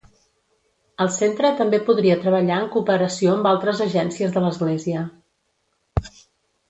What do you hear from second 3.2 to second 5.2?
amb altres agències de l'Església.